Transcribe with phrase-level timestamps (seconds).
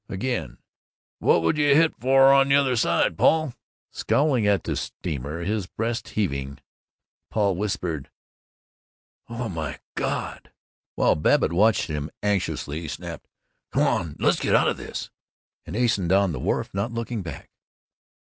[0.09, 0.57] Again,
[1.19, 3.53] "What would you hit for on the other side, Paul?"
[3.91, 6.57] Scowling at the steamer, his breast heaving,
[7.29, 8.09] Paul whispered,
[9.29, 10.51] "Oh, my God!"
[10.95, 13.27] While Babbitt watched him anxiously he snapped,
[13.71, 15.11] "Come on, let's get out of this,"
[15.67, 17.51] and hastened down the wharf, not looking back.